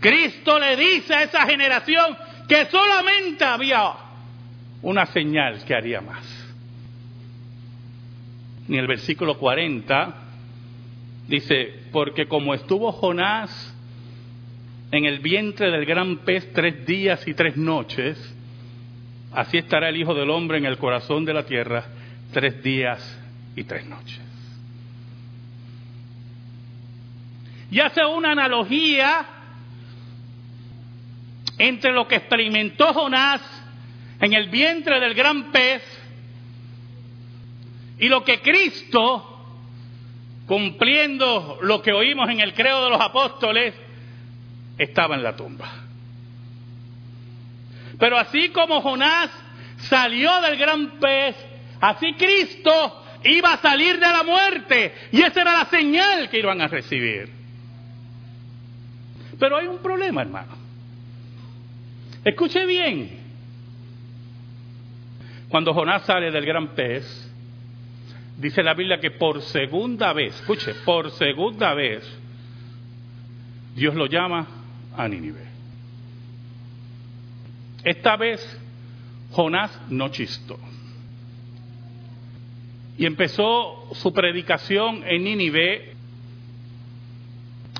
Cristo 0.00 0.58
le 0.58 0.76
dice 0.76 1.14
a 1.14 1.22
esa 1.24 1.46
generación 1.46 2.16
que 2.48 2.66
solamente 2.66 3.44
había 3.44 3.92
una 4.82 5.04
señal 5.06 5.62
que 5.64 5.74
haría 5.74 6.00
más. 6.00 6.39
Ni 8.70 8.78
el 8.78 8.86
versículo 8.86 9.36
40 9.36 10.14
dice, 11.26 11.74
porque 11.90 12.28
como 12.28 12.54
estuvo 12.54 12.92
Jonás 12.92 13.76
en 14.92 15.06
el 15.06 15.18
vientre 15.18 15.72
del 15.72 15.84
gran 15.84 16.18
pez 16.18 16.52
tres 16.52 16.86
días 16.86 17.26
y 17.26 17.34
tres 17.34 17.56
noches, 17.56 18.16
así 19.32 19.58
estará 19.58 19.88
el 19.88 19.96
Hijo 19.96 20.14
del 20.14 20.30
Hombre 20.30 20.58
en 20.58 20.66
el 20.66 20.78
corazón 20.78 21.24
de 21.24 21.34
la 21.34 21.44
tierra 21.44 21.84
tres 22.32 22.62
días 22.62 23.20
y 23.56 23.64
tres 23.64 23.86
noches. 23.86 24.20
Y 27.72 27.80
hace 27.80 28.06
una 28.06 28.30
analogía 28.30 29.26
entre 31.58 31.90
lo 31.92 32.06
que 32.06 32.14
experimentó 32.14 32.94
Jonás 32.94 33.42
en 34.20 34.32
el 34.32 34.48
vientre 34.48 35.00
del 35.00 35.14
gran 35.14 35.50
pez 35.50 35.99
y 38.00 38.08
lo 38.08 38.24
que 38.24 38.40
Cristo, 38.40 39.44
cumpliendo 40.46 41.58
lo 41.62 41.82
que 41.82 41.92
oímos 41.92 42.28
en 42.30 42.40
el 42.40 42.54
credo 42.54 42.84
de 42.84 42.90
los 42.90 43.00
apóstoles, 43.00 43.74
estaba 44.78 45.14
en 45.14 45.22
la 45.22 45.36
tumba. 45.36 45.70
Pero 47.98 48.16
así 48.16 48.48
como 48.48 48.80
Jonás 48.80 49.30
salió 49.80 50.40
del 50.40 50.56
gran 50.56 50.98
pez, 50.98 51.36
así 51.80 52.14
Cristo 52.14 53.04
iba 53.24 53.52
a 53.52 53.58
salir 53.58 54.00
de 54.00 54.08
la 54.08 54.22
muerte 54.22 54.94
y 55.12 55.20
esa 55.20 55.42
era 55.42 55.58
la 55.58 55.66
señal 55.66 56.30
que 56.30 56.38
iban 56.38 56.62
a 56.62 56.68
recibir. 56.68 57.28
Pero 59.38 59.58
hay 59.58 59.66
un 59.66 59.78
problema, 59.78 60.22
hermano. 60.22 60.56
Escuche 62.24 62.64
bien. 62.64 63.18
Cuando 65.50 65.74
Jonás 65.74 66.02
sale 66.06 66.30
del 66.30 66.46
gran 66.46 66.68
pez, 66.68 67.29
dice 68.40 68.62
la 68.62 68.74
Biblia 68.74 68.98
que 68.98 69.10
por 69.10 69.42
segunda 69.42 70.12
vez, 70.12 70.34
escuche, 70.34 70.74
por 70.84 71.10
segunda 71.12 71.74
vez, 71.74 72.02
Dios 73.74 73.94
lo 73.94 74.06
llama 74.06 74.46
a 74.96 75.06
Nínive. 75.06 75.44
Esta 77.84 78.16
vez 78.16 78.40
Jonás 79.32 79.78
no 79.90 80.08
chistó. 80.08 80.58
Y 82.96 83.06
empezó 83.06 83.88
su 83.94 84.12
predicación 84.12 85.02
en 85.06 85.24
Nínive 85.24 85.94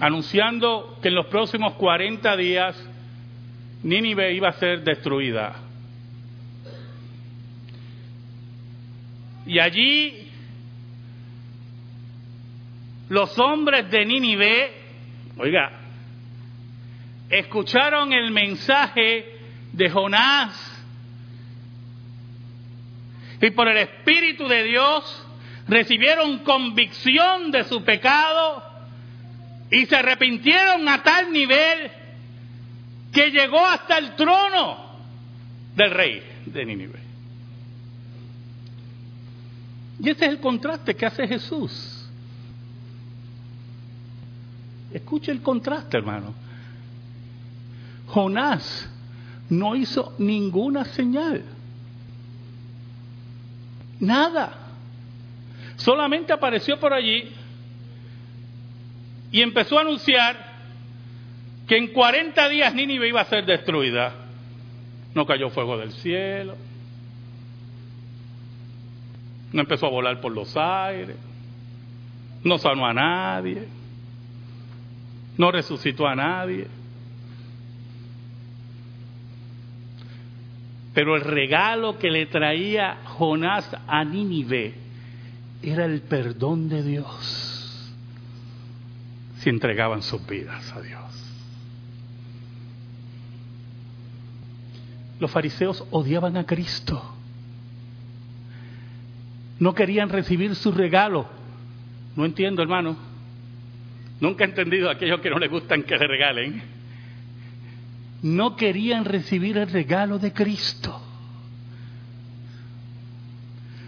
anunciando 0.00 0.98
que 1.02 1.08
en 1.08 1.14
los 1.14 1.26
próximos 1.26 1.74
40 1.74 2.36
días 2.36 2.88
Nínive 3.82 4.32
iba 4.34 4.48
a 4.48 4.52
ser 4.52 4.82
destruida. 4.82 5.56
Y 9.46 9.58
allí 9.58 10.29
los 13.10 13.36
hombres 13.40 13.90
de 13.90 14.06
Nínive, 14.06 14.72
oiga, 15.36 15.72
escucharon 17.28 18.12
el 18.12 18.30
mensaje 18.30 19.36
de 19.72 19.90
Jonás 19.90 20.84
y 23.42 23.50
por 23.50 23.66
el 23.66 23.78
Espíritu 23.78 24.46
de 24.46 24.62
Dios 24.62 25.26
recibieron 25.66 26.38
convicción 26.38 27.50
de 27.50 27.64
su 27.64 27.82
pecado 27.82 28.62
y 29.72 29.86
se 29.86 29.96
arrepintieron 29.96 30.88
a 30.88 31.02
tal 31.02 31.32
nivel 31.32 31.90
que 33.12 33.32
llegó 33.32 33.66
hasta 33.66 33.98
el 33.98 34.14
trono 34.14 35.00
del 35.74 35.90
rey 35.90 36.22
de 36.46 36.64
Nínive. 36.64 37.00
Y 39.98 40.10
ese 40.10 40.26
es 40.26 40.30
el 40.30 40.38
contraste 40.38 40.94
que 40.94 41.06
hace 41.06 41.26
Jesús. 41.26 41.99
Escuche 44.92 45.30
el 45.30 45.42
contraste, 45.42 45.96
hermano. 45.96 46.34
Jonás 48.08 48.90
no 49.48 49.76
hizo 49.76 50.14
ninguna 50.18 50.84
señal. 50.84 51.44
Nada. 54.00 54.56
Solamente 55.76 56.32
apareció 56.32 56.78
por 56.78 56.92
allí 56.92 57.32
y 59.32 59.42
empezó 59.42 59.78
a 59.78 59.82
anunciar 59.82 60.50
que 61.68 61.76
en 61.76 61.88
40 61.88 62.48
días 62.48 62.74
Nínive 62.74 63.08
iba 63.08 63.20
a 63.20 63.26
ser 63.26 63.46
destruida. 63.46 64.12
No 65.14 65.26
cayó 65.26 65.50
fuego 65.50 65.78
del 65.78 65.92
cielo. 65.92 66.56
No 69.52 69.60
empezó 69.60 69.86
a 69.86 69.90
volar 69.90 70.20
por 70.20 70.32
los 70.32 70.56
aires. 70.56 71.16
No 72.42 72.58
sanó 72.58 72.86
a 72.86 72.92
nadie. 72.92 73.79
No 75.36 75.50
resucitó 75.50 76.06
a 76.06 76.14
nadie. 76.14 76.66
Pero 80.92 81.16
el 81.16 81.22
regalo 81.22 81.98
que 81.98 82.10
le 82.10 82.26
traía 82.26 82.98
Jonás 83.04 83.76
a 83.86 84.04
Nínive 84.04 84.74
era 85.62 85.84
el 85.84 86.02
perdón 86.02 86.68
de 86.68 86.82
Dios 86.82 87.94
si 89.38 89.48
entregaban 89.48 90.02
sus 90.02 90.26
vidas 90.26 90.70
a 90.74 90.80
Dios. 90.82 91.00
Los 95.18 95.30
fariseos 95.30 95.84
odiaban 95.90 96.36
a 96.36 96.44
Cristo. 96.44 97.02
No 99.58 99.74
querían 99.74 100.08
recibir 100.08 100.54
su 100.54 100.72
regalo. 100.72 101.26
No 102.16 102.24
entiendo, 102.24 102.62
hermano. 102.62 103.09
Nunca 104.20 104.44
he 104.44 104.48
entendido 104.48 104.88
a 104.88 104.92
aquellos 104.92 105.20
que 105.20 105.30
no 105.30 105.38
les 105.38 105.50
gustan 105.50 105.82
que 105.82 105.96
le 105.96 106.06
regalen. 106.06 106.62
No 108.22 108.54
querían 108.54 109.06
recibir 109.06 109.56
el 109.56 109.70
regalo 109.70 110.18
de 110.18 110.32
Cristo. 110.32 111.00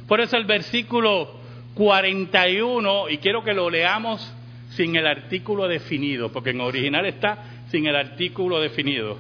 Por 0.09 0.21
eso 0.21 0.37
el 0.37 0.47
versículo 0.47 1.40
41, 1.75 3.11
y 3.11 3.18
quiero 3.18 3.45
que 3.45 3.53
lo 3.53 3.68
leamos 3.68 4.35
sin 4.71 4.97
el 4.97 5.07
artículo 5.07 5.68
definido, 5.68 6.33
porque 6.33 6.51
en 6.51 6.61
original 6.61 7.05
está 7.05 7.64
sin 7.71 7.87
el 7.87 7.97
artículo 7.97 8.59
definido. 8.61 9.18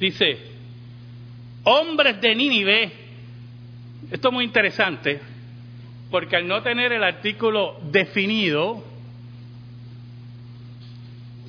Dice, 0.00 0.38
hombres 1.62 2.20
de 2.20 2.34
Nínive, 2.34 2.92
Esto 4.10 4.28
es 4.28 4.34
muy 4.34 4.44
interesante 4.44 5.31
porque 6.12 6.36
al 6.36 6.46
no 6.46 6.62
tener 6.62 6.92
el 6.92 7.02
artículo 7.02 7.80
definido, 7.90 8.84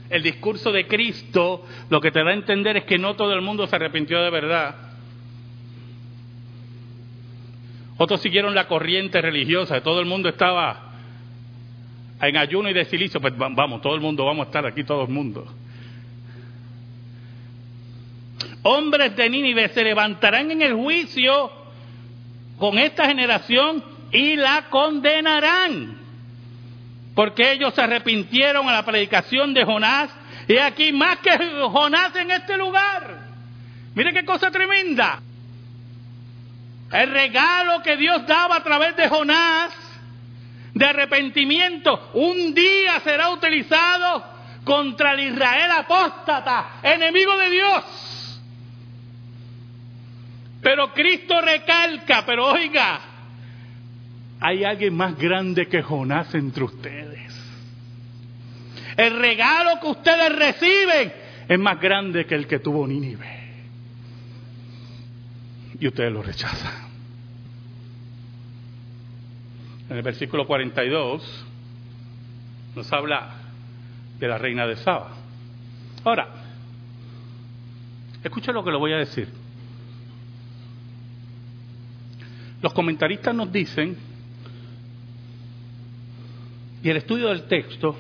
el 0.10 0.24
discurso 0.24 0.72
de 0.72 0.88
Cristo 0.88 1.66
lo 1.90 2.00
que 2.00 2.12
te 2.12 2.24
da 2.24 2.30
a 2.30 2.34
entender 2.34 2.78
es 2.78 2.86
que 2.86 2.98
no 2.98 3.16
todo 3.16 3.34
el 3.34 3.42
mundo 3.42 3.68
se 3.68 3.76
arrepintió 3.76 4.24
de 4.24 4.30
verdad. 4.30 4.76
Otros 7.98 8.22
siguieron 8.22 8.56
la 8.56 8.68
corriente 8.68 9.22
religiosa, 9.22 9.84
todo 9.84 10.00
el 10.00 10.06
mundo 10.06 10.30
estaba 10.30 10.94
en 12.22 12.38
ayuno 12.38 12.70
y 12.70 12.74
de 12.74 12.86
silicio, 12.86 13.20
pues 13.20 13.38
vamos, 13.38 13.82
todo 13.82 13.96
el 13.96 14.02
mundo, 14.02 14.24
vamos 14.24 14.46
a 14.46 14.48
estar 14.48 14.66
aquí 14.66 14.86
todo 14.86 15.04
el 15.04 15.10
mundo. 15.10 15.46
Hombres 18.64 19.14
de 19.18 19.30
Nínive 19.30 19.68
se 19.70 19.84
levantarán 19.84 20.52
en 20.52 20.62
el 20.62 20.74
juicio 20.74 21.52
con 22.58 22.80
esta 22.80 23.08
generación 23.08 23.93
y 24.14 24.36
la 24.36 24.70
condenarán. 24.70 25.98
Porque 27.16 27.52
ellos 27.52 27.74
se 27.74 27.82
arrepintieron 27.82 28.70
a 28.70 28.74
la 28.74 28.86
predicación 28.86 29.54
de 29.54 29.66
Jonás. 29.66 30.10
Y 30.48 30.58
aquí 30.58 30.92
más 30.94 31.18
que 31.18 31.32
Jonás 31.70 32.16
en 32.16 32.32
este 32.32 32.58
lugar. 32.58 33.18
Mire 33.96 34.14
qué 34.14 34.24
cosa 34.24 34.50
tremenda. 34.52 35.20
El 36.92 37.10
regalo 37.12 37.82
que 37.82 37.98
Dios 37.98 38.26
daba 38.28 38.58
a 38.58 38.64
través 38.64 38.96
de 38.96 39.10
Jonás 39.10 39.72
de 40.74 40.86
arrepentimiento 40.86 42.12
un 42.14 42.54
día 42.54 43.00
será 43.04 43.30
utilizado 43.30 44.24
contra 44.64 45.14
el 45.14 45.32
Israel 45.32 45.72
apóstata, 45.72 46.80
enemigo 46.84 47.36
de 47.38 47.50
Dios. 47.50 48.42
Pero 50.62 50.94
Cristo 50.94 51.42
recalca, 51.42 52.24
pero 52.26 52.48
oiga, 52.48 53.13
hay 54.40 54.64
alguien 54.64 54.96
más 54.96 55.18
grande 55.18 55.68
que 55.68 55.82
Jonás 55.82 56.34
entre 56.36 56.64
ustedes. 56.64 57.34
El 58.98 59.20
regalo 59.20 59.80
que 59.82 59.88
ustedes 59.88 60.36
reciben 60.36 61.14
es 61.48 61.60
más 61.60 61.80
grande 61.80 62.26
que 62.26 62.36
el 62.36 62.48
que 62.48 62.60
tuvo 62.60 62.88
Nínive. 62.88 63.44
Y 65.80 65.88
ustedes 65.88 66.12
lo 66.12 66.22
rechazan. 66.22 66.94
En 69.90 69.98
el 69.98 70.04
versículo 70.04 70.46
42 70.48 71.46
nos 72.76 72.94
habla 72.94 73.36
de 74.20 74.28
la 74.28 74.38
reina 74.38 74.66
de 74.66 74.76
Saba. 74.78 75.12
Ahora, 76.04 76.28
escucha 78.24 78.52
lo 78.52 78.64
que 78.64 78.72
le 78.72 78.78
voy 78.78 78.94
a 78.94 78.98
decir. 78.98 79.28
Los 82.62 82.74
comentaristas 82.74 83.36
nos 83.36 83.52
dicen 83.52 83.98
y 86.84 86.90
el 86.90 86.98
estudio 86.98 87.30
del 87.30 87.48
texto, 87.48 87.96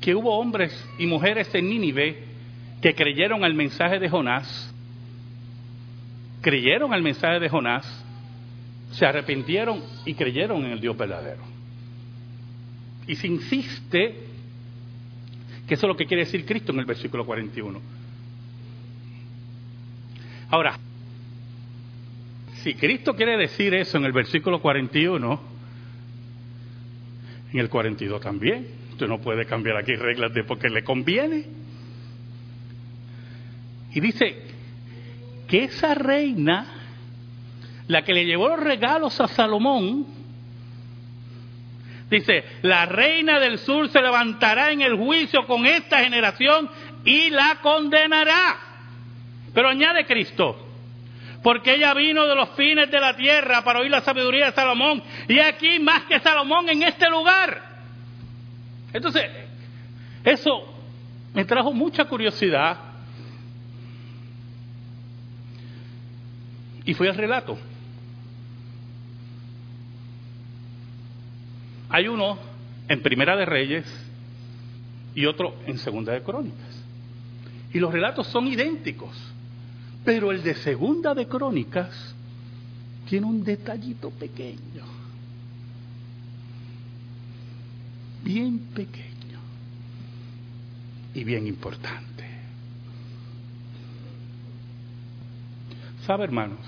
que 0.00 0.14
hubo 0.14 0.36
hombres 0.38 0.72
y 0.98 1.06
mujeres 1.06 1.52
en 1.54 1.70
Nínive 1.70 2.24
que 2.82 2.94
creyeron 2.94 3.44
al 3.44 3.54
mensaje 3.54 3.98
de 3.98 4.10
Jonás, 4.10 4.74
creyeron 6.42 6.92
al 6.92 7.02
mensaje 7.02 7.40
de 7.40 7.48
Jonás, 7.48 8.04
se 8.90 9.06
arrepintieron 9.06 9.82
y 10.04 10.12
creyeron 10.14 10.64
en 10.66 10.72
el 10.72 10.80
Dios 10.80 10.98
verdadero. 10.98 11.42
Y 13.06 13.16
se 13.16 13.28
insiste 13.28 14.16
que 15.66 15.74
eso 15.74 15.86
es 15.86 15.88
lo 15.88 15.96
que 15.96 16.04
quiere 16.04 16.24
decir 16.24 16.44
Cristo 16.44 16.72
en 16.72 16.80
el 16.80 16.84
versículo 16.84 17.24
41. 17.24 17.80
Ahora, 20.50 20.78
si 22.62 22.74
Cristo 22.74 23.14
quiere 23.14 23.36
decir 23.36 23.74
eso 23.74 23.98
en 23.98 24.04
el 24.04 24.12
versículo 24.12 24.60
41, 24.60 25.40
en 27.52 27.58
el 27.58 27.68
42 27.68 28.20
también. 28.20 28.66
Usted 28.92 29.08
no 29.08 29.20
puede 29.20 29.46
cambiar 29.46 29.76
aquí 29.76 29.94
reglas 29.96 30.32
de 30.32 30.44
porque 30.44 30.68
le 30.68 30.84
conviene. 30.84 31.44
Y 33.92 34.00
dice 34.00 34.42
que 35.48 35.64
esa 35.64 35.94
reina, 35.94 36.66
la 37.88 38.02
que 38.02 38.14
le 38.14 38.24
llevó 38.24 38.48
los 38.48 38.60
regalos 38.60 39.20
a 39.20 39.26
Salomón, 39.26 40.06
dice, 42.08 42.44
la 42.62 42.86
reina 42.86 43.40
del 43.40 43.58
sur 43.58 43.88
se 43.88 44.00
levantará 44.00 44.70
en 44.70 44.82
el 44.82 44.96
juicio 44.96 45.46
con 45.46 45.66
esta 45.66 45.98
generación 45.98 46.70
y 47.04 47.30
la 47.30 47.58
condenará. 47.60 48.58
Pero 49.52 49.68
añade 49.68 50.06
Cristo, 50.06 50.71
porque 51.42 51.74
ella 51.74 51.92
vino 51.94 52.26
de 52.26 52.34
los 52.34 52.50
fines 52.50 52.90
de 52.90 53.00
la 53.00 53.16
tierra 53.16 53.62
para 53.62 53.80
oír 53.80 53.90
la 53.90 54.00
sabiduría 54.00 54.46
de 54.46 54.52
Salomón, 54.52 55.02
y 55.28 55.38
aquí 55.38 55.78
más 55.80 56.04
que 56.04 56.20
Salomón 56.20 56.68
en 56.68 56.82
este 56.82 57.08
lugar. 57.10 57.62
Entonces, 58.92 59.24
eso 60.24 60.72
me 61.34 61.44
trajo 61.44 61.72
mucha 61.72 62.04
curiosidad 62.04 62.78
y 66.84 66.94
fui 66.94 67.08
al 67.08 67.16
relato. 67.16 67.58
Hay 71.88 72.08
uno 72.08 72.38
en 72.88 73.02
Primera 73.02 73.36
de 73.36 73.44
Reyes 73.44 73.84
y 75.14 75.26
otro 75.26 75.56
en 75.66 75.78
Segunda 75.78 76.12
de 76.12 76.22
Crónicas. 76.22 76.84
Y 77.72 77.78
los 77.78 77.92
relatos 77.92 78.26
son 78.28 78.46
idénticos. 78.46 79.31
Pero 80.04 80.32
el 80.32 80.42
de 80.42 80.54
segunda 80.56 81.14
de 81.14 81.26
crónicas 81.28 82.14
tiene 83.08 83.26
un 83.26 83.44
detallito 83.44 84.10
pequeño, 84.10 84.84
bien 88.24 88.58
pequeño 88.74 89.38
y 91.14 91.24
bien 91.24 91.46
importante. 91.46 92.24
¿Sabe, 96.06 96.24
hermanos? 96.24 96.58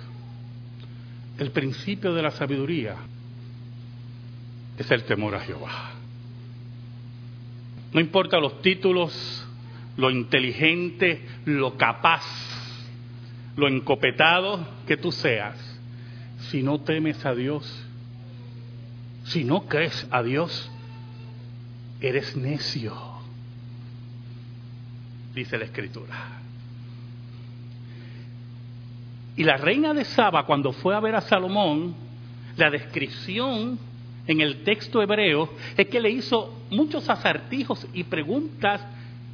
El 1.38 1.50
principio 1.50 2.14
de 2.14 2.22
la 2.22 2.30
sabiduría 2.30 2.94
es 4.78 4.88
el 4.90 5.02
temor 5.04 5.34
a 5.34 5.40
Jehová. 5.40 5.92
No 7.92 8.00
importa 8.00 8.38
los 8.38 8.62
títulos, 8.62 9.44
lo 9.96 10.10
inteligente, 10.10 11.26
lo 11.46 11.76
capaz 11.76 12.22
lo 13.56 13.68
encopetado 13.68 14.66
que 14.86 14.96
tú 14.96 15.12
seas, 15.12 15.56
si 16.50 16.62
no 16.62 16.80
temes 16.80 17.24
a 17.24 17.34
Dios, 17.34 17.86
si 19.24 19.44
no 19.44 19.66
crees 19.66 20.06
a 20.10 20.22
Dios, 20.22 20.70
eres 22.00 22.36
necio, 22.36 22.94
dice 25.34 25.56
la 25.56 25.64
escritura. 25.64 26.40
Y 29.36 29.44
la 29.44 29.56
reina 29.56 29.94
de 29.94 30.04
Saba, 30.04 30.46
cuando 30.46 30.72
fue 30.72 30.94
a 30.94 31.00
ver 31.00 31.16
a 31.16 31.20
Salomón, 31.20 31.94
la 32.56 32.70
descripción 32.70 33.78
en 34.26 34.40
el 34.40 34.62
texto 34.62 35.02
hebreo 35.02 35.50
es 35.76 35.88
que 35.88 36.00
le 36.00 36.10
hizo 36.10 36.54
muchos 36.70 37.08
acertijos 37.08 37.86
y 37.92 38.04
preguntas 38.04 38.80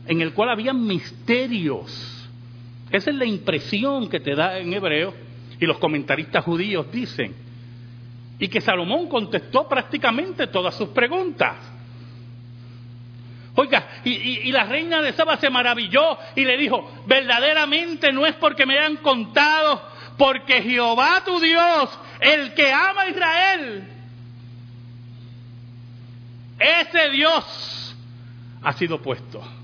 en 0.07 0.21
el 0.23 0.33
cual 0.33 0.51
había 0.51 0.73
misterios 0.73 2.20
esa 2.93 3.11
es 3.11 3.17
la 3.17 3.25
impresión 3.25 4.09
que 4.09 4.21
te 4.21 4.35
da 4.35 4.59
en 4.59 4.73
hebreo 4.73 5.15
y 5.59 5.67
los 5.67 5.79
comentaristas 5.79 6.45
judíos 6.45 6.91
dicen. 6.91 7.35
Y 8.39 8.49
que 8.49 8.61
Salomón 8.61 9.09
contestó 9.09 9.69
prácticamente 9.69 10.47
todas 10.49 10.75
sus 10.75 10.89
preguntas. 10.89 11.57
Oiga, 13.55 14.01
y, 14.05 14.51
la 14.53 14.65
reina 14.65 15.03
de 15.03 15.13
Saba 15.13 15.37
se 15.37 15.51
maravilló 15.51 16.19
y 16.35 16.45
le 16.45 16.57
dijo, 16.57 16.91
verdaderamente 17.07 18.13
no 18.13 18.25
es 18.27 18.35
porque 18.37 18.65
me 18.65 18.79
hayan 18.79 18.97
contado, 18.99 19.83
porque 20.17 20.63
Jehová 20.63 21.23
tu 21.25 21.39
Dios, 21.41 21.99
el 22.21 22.55
que 22.55 22.73
ama 22.73 23.03
a 23.03 23.09
Israel, 23.09 23.85
ese 26.59 27.11
Dios 27.11 27.97
ha 28.63 28.73
sido 28.73 29.01
puesto 29.03 29.60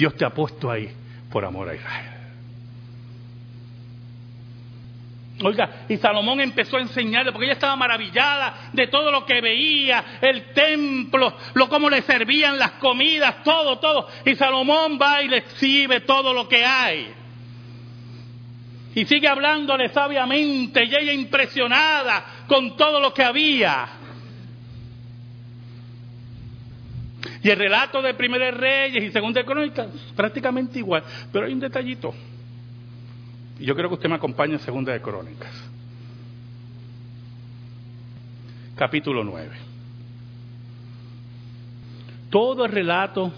Dios 0.00 0.16
te 0.16 0.24
ha 0.24 0.30
puesto 0.30 0.70
ahí 0.70 0.90
por 1.30 1.44
amor 1.44 1.68
a 1.68 1.74
Israel. 1.74 2.06
Oiga, 5.42 5.84
y 5.90 5.98
Salomón 5.98 6.40
empezó 6.40 6.78
a 6.78 6.80
enseñarle, 6.80 7.32
porque 7.32 7.44
ella 7.44 7.52
estaba 7.52 7.76
maravillada 7.76 8.70
de 8.72 8.86
todo 8.86 9.10
lo 9.10 9.26
que 9.26 9.42
veía, 9.42 10.18
el 10.22 10.54
templo, 10.54 11.34
lo 11.52 11.68
cómo 11.68 11.90
le 11.90 12.00
servían 12.00 12.58
las 12.58 12.72
comidas, 12.72 13.44
todo, 13.44 13.78
todo. 13.78 14.08
Y 14.24 14.36
Salomón 14.36 14.98
va 14.98 15.20
y 15.20 15.28
le 15.28 15.36
exhibe 15.36 16.00
todo 16.00 16.32
lo 16.32 16.48
que 16.48 16.64
hay. 16.64 17.12
Y 18.94 19.04
sigue 19.04 19.28
hablándole 19.28 19.90
sabiamente, 19.90 20.82
y 20.82 20.94
ella 20.94 21.12
impresionada 21.12 22.24
con 22.46 22.74
todo 22.74 23.00
lo 23.00 23.12
que 23.12 23.22
había. 23.22 23.99
Y 27.42 27.48
el 27.48 27.58
relato 27.58 28.02
de 28.02 28.14
Primera 28.14 28.50
Reyes 28.50 29.02
y 29.02 29.10
Segunda 29.10 29.42
Crónicas, 29.44 29.88
prácticamente 30.14 30.78
igual. 30.78 31.02
Pero 31.32 31.46
hay 31.46 31.52
un 31.52 31.60
detallito. 31.60 32.12
Y 33.58 33.64
yo 33.64 33.74
creo 33.74 33.88
que 33.88 33.94
usted 33.94 34.08
me 34.08 34.16
acompaña 34.16 34.54
en 34.54 34.60
Segunda 34.60 34.92
de 34.92 35.00
Crónicas. 35.00 35.52
Capítulo 38.76 39.24
9. 39.24 39.50
Todo 42.30 42.64
el 42.64 42.72
relato 42.72 43.32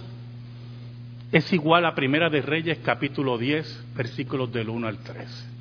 es 1.30 1.52
igual 1.52 1.86
a 1.86 1.94
Primera 1.94 2.28
de 2.28 2.42
Reyes, 2.42 2.78
capítulo 2.84 3.38
10, 3.38 3.94
versículos 3.94 4.52
del 4.52 4.68
1 4.68 4.86
al 4.86 4.98
13 4.98 5.52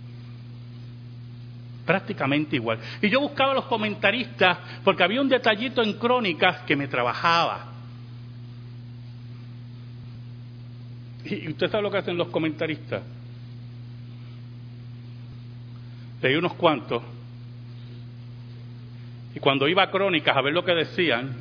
prácticamente 1.84 2.56
igual. 2.56 2.80
Y 3.02 3.10
yo 3.10 3.20
buscaba 3.20 3.52
a 3.52 3.56
los 3.56 3.66
comentaristas 3.66 4.58
porque 4.84 5.04
había 5.04 5.20
un 5.20 5.28
detallito 5.28 5.84
en 5.84 5.94
crónicas 5.94 6.62
que 6.62 6.76
me 6.76 6.88
trabajaba. 6.88 7.71
Y 11.36 11.50
usted 11.50 11.70
sabe 11.70 11.84
lo 11.84 11.92
que 11.92 11.98
hacen 11.98 12.18
los 12.18 12.30
comentaristas. 12.30 13.04
Leí 16.22 16.36
unos 16.36 16.54
cuantos. 16.54 17.02
Y 19.36 19.40
cuando 19.40 19.68
iba 19.68 19.84
a 19.84 19.92
crónicas 19.92 20.36
a 20.36 20.42
ver 20.42 20.54
lo 20.54 20.64
que 20.64 20.74
decían, 20.74 21.36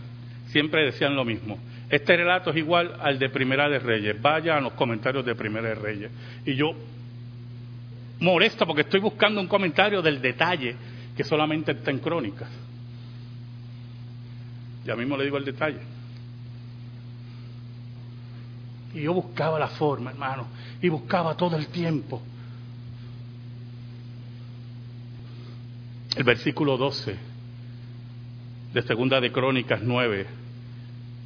siempre 0.46 0.84
decían 0.84 1.14
lo 1.14 1.24
mismo. 1.24 1.58
Este 1.88 2.16
relato 2.16 2.50
es 2.50 2.56
igual 2.56 2.96
al 3.00 3.18
de 3.18 3.28
Primera 3.30 3.68
de 3.68 3.80
Reyes. 3.80 4.20
Vaya 4.22 4.56
a 4.56 4.60
los 4.60 4.72
comentarios 4.74 5.24
de 5.24 5.34
Primera 5.34 5.68
de 5.68 5.74
Reyes. 5.74 6.10
Y 6.46 6.54
yo 6.54 6.72
molesto 8.20 8.66
porque 8.66 8.82
estoy 8.82 9.00
buscando 9.00 9.40
un 9.40 9.48
comentario 9.48 10.00
del 10.00 10.22
detalle 10.22 10.76
que 11.16 11.24
solamente 11.24 11.72
está 11.72 11.90
en 11.90 11.98
crónicas. 11.98 12.48
Ya 14.84 14.94
mismo 14.94 15.16
le 15.16 15.24
digo 15.24 15.36
el 15.36 15.44
detalle. 15.44 15.80
Y 18.94 19.02
yo 19.02 19.14
buscaba 19.14 19.58
la 19.58 19.68
forma, 19.68 20.10
hermano, 20.10 20.48
y 20.80 20.88
buscaba 20.88 21.36
todo 21.36 21.56
el 21.56 21.68
tiempo. 21.68 22.20
El 26.16 26.24
versículo 26.24 26.76
12 26.76 27.16
de 28.72 28.82
Segunda 28.82 29.20
de 29.20 29.30
Crónicas 29.30 29.80
9 29.82 30.26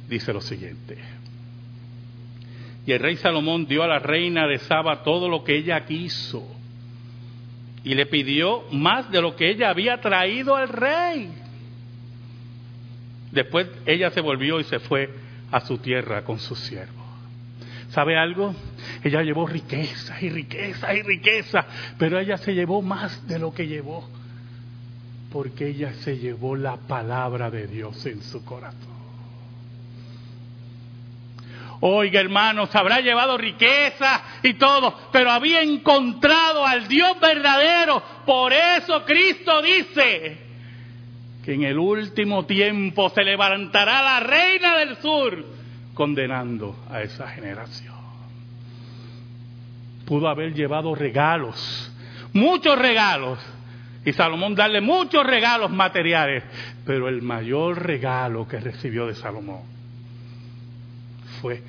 dice 0.07 0.33
lo 0.33 0.41
siguiente. 0.41 0.97
Y 2.85 2.91
el 2.91 2.99
rey 2.99 3.17
Salomón 3.17 3.65
dio 3.65 3.83
a 3.83 3.87
la 3.87 3.99
reina 3.99 4.47
de 4.47 4.59
Saba 4.59 5.03
todo 5.03 5.27
lo 5.27 5.43
que 5.43 5.57
ella 5.57 5.85
quiso 5.85 6.47
y 7.83 7.95
le 7.95 8.05
pidió 8.05 8.63
más 8.71 9.09
de 9.11 9.21
lo 9.21 9.35
que 9.35 9.49
ella 9.49 9.69
había 9.69 9.99
traído 10.01 10.55
al 10.55 10.69
rey. 10.69 11.31
Después 13.31 13.67
ella 13.85 14.11
se 14.11 14.21
volvió 14.21 14.59
y 14.59 14.63
se 14.63 14.79
fue 14.79 15.09
a 15.51 15.61
su 15.61 15.77
tierra 15.79 16.23
con 16.23 16.39
su 16.39 16.55
siervo. 16.55 17.04
¿Sabe 17.95 18.17
algo? 18.17 18.53
Ella 19.05 19.21
llevó 19.21 19.47
riqueza 19.47 20.17
y 20.19 20.29
riqueza 20.29 20.93
y 20.93 21.01
riqueza, 21.01 21.65
pero 21.97 22.19
ella 22.19 22.35
se 22.35 22.53
llevó 22.53 22.81
más 22.81 23.25
de 23.25 23.39
lo 23.39 23.53
que 23.53 23.67
llevó, 23.67 24.05
porque 25.31 25.69
ella 25.69 25.93
se 25.93 26.17
llevó 26.17 26.57
la 26.57 26.75
palabra 26.75 27.49
de 27.49 27.67
Dios 27.67 28.05
en 28.05 28.21
su 28.21 28.43
corazón. 28.43 28.93
Oiga, 31.79 32.19
hermanos, 32.19 32.75
habrá 32.75 32.99
llevado 32.99 33.37
riqueza 33.37 34.21
y 34.43 34.55
todo, 34.55 34.93
pero 35.13 35.31
había 35.31 35.61
encontrado 35.61 36.65
al 36.65 36.89
Dios 36.89 37.17
verdadero. 37.21 38.03
Por 38.25 38.51
eso 38.51 39.05
Cristo 39.05 39.61
dice 39.61 40.37
que 41.45 41.53
en 41.53 41.63
el 41.63 41.79
último 41.79 42.45
tiempo 42.45 43.09
se 43.11 43.23
levantará 43.23 44.01
la 44.01 44.19
reina 44.19 44.79
del 44.79 44.97
sur 44.97 45.55
condenando 45.95 46.75
a 46.91 47.01
esa 47.01 47.27
generación. 47.29 47.95
Pudo 50.05 50.27
haber 50.27 50.53
llevado 50.53 50.93
regalos, 50.93 51.91
muchos 52.33 52.77
regalos, 52.77 53.39
y 54.05 54.13
Salomón 54.13 54.53
darle 54.53 54.81
muchos 54.81 55.25
regalos 55.25 55.71
materiales, 55.71 56.43
pero 56.85 57.09
el 57.09 57.23
mayor 57.23 57.83
regalo 57.83 58.47
que 58.47 58.59
recibió 58.59 59.07
de 59.07 59.15
Salomón 59.15 59.63
fue 61.41 61.63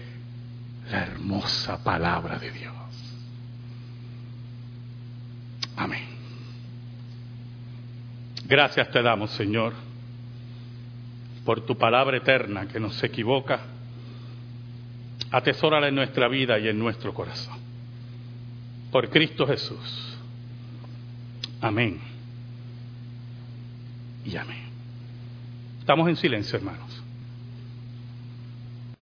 la 0.91 1.03
hermosa 1.03 1.83
palabra 1.83 2.39
de 2.39 2.51
Dios. 2.51 2.75
Amén. 5.77 6.05
Gracias 8.47 8.91
te 8.91 9.03
damos, 9.03 9.31
Señor, 9.31 9.73
por 11.45 11.63
tu 11.63 11.77
palabra 11.77 12.19
eterna 12.19 12.69
que 12.69 12.79
nos 12.79 13.03
equivoca. 13.03 13.76
Atesórala 15.37 15.89
en 15.89 15.95
nuestra 15.95 16.29
vida 16.29 16.59
y 16.59 16.67
en 16.67 16.79
nuestro 16.79 17.13
corazón. 17.13 17.59
Por 18.91 19.11
Cristo 19.11 19.47
Jesús. 19.47 20.17
Amén. 21.61 22.01
Y 24.25 24.35
amén. 24.35 24.65
Estamos 25.79 26.09
en 26.09 26.17
silencio, 26.17 26.57
hermanos. 26.57 26.96